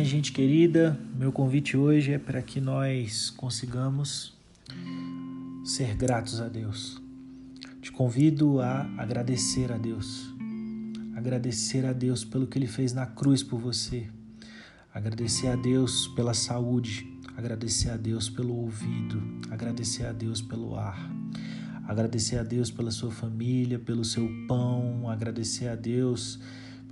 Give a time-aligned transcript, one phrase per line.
[0.00, 0.98] gente querida.
[1.14, 4.32] Meu convite hoje é para que nós consigamos
[5.64, 7.00] ser gratos a Deus.
[7.82, 10.34] Te convido a agradecer a Deus.
[11.14, 14.08] Agradecer a Deus pelo que Ele fez na cruz por você.
[14.94, 17.06] Agradecer a Deus pela saúde.
[17.36, 19.22] Agradecer a Deus pelo ouvido.
[19.50, 20.98] Agradecer a Deus pelo ar.
[21.86, 25.08] Agradecer a Deus pela sua família, pelo seu pão.
[25.08, 26.40] Agradecer a Deus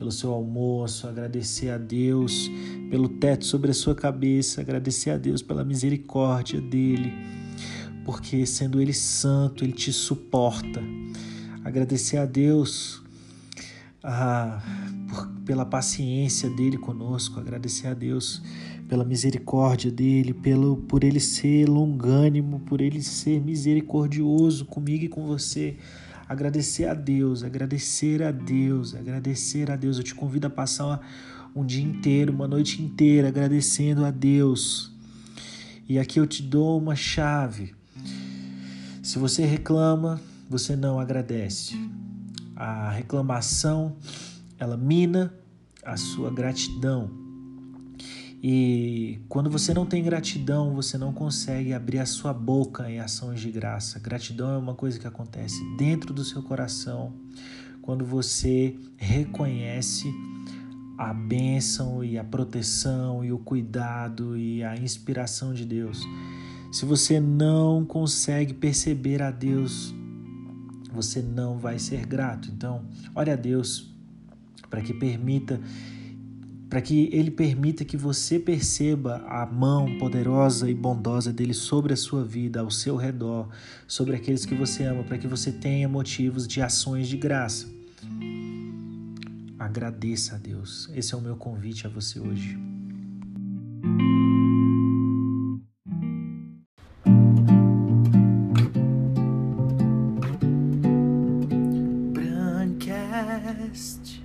[0.00, 2.50] pelo seu almoço, agradecer a Deus
[2.90, 7.12] pelo teto sobre a sua cabeça, agradecer a Deus pela misericórdia dele,
[8.04, 10.82] porque sendo ele santo, ele te suporta.
[11.64, 13.00] Agradecer a Deus
[14.02, 14.60] ah,
[15.08, 18.42] por, pela paciência dele conosco, agradecer a Deus
[18.88, 25.26] pela misericórdia dele, pelo por ele ser longânimo, por ele ser misericordioso comigo e com
[25.28, 25.76] você
[26.28, 29.98] agradecer a Deus, agradecer a Deus, agradecer a Deus.
[29.98, 31.00] Eu te convido a passar
[31.54, 34.92] um dia inteiro, uma noite inteira agradecendo a Deus.
[35.88, 37.74] E aqui eu te dou uma chave.
[39.02, 41.74] Se você reclama, você não agradece.
[42.54, 43.96] A reclamação,
[44.58, 45.34] ela mina
[45.84, 47.10] a sua gratidão.
[48.42, 53.40] E quando você não tem gratidão, você não consegue abrir a sua boca em ações
[53.40, 53.98] de graça.
[53.98, 57.12] Gratidão é uma coisa que acontece dentro do seu coração
[57.82, 60.10] quando você reconhece
[61.00, 66.06] a bênção e a proteção e o cuidado e a inspiração de Deus.
[66.70, 69.94] Se você não consegue perceber a Deus,
[70.92, 72.50] você não vai ser grato.
[72.54, 72.84] Então,
[73.14, 73.90] ore a Deus
[74.68, 75.58] para que permita
[76.68, 81.96] para que Ele permita que você perceba a mão poderosa e bondosa dele sobre a
[81.96, 83.48] sua vida, ao seu redor,
[83.88, 87.66] sobre aqueles que você ama, para que você tenha motivos de ações de graça.
[89.60, 90.88] Agradeça a Deus.
[90.94, 92.58] Esse é o meu convite a você hoje.
[102.14, 104.24] Brandcast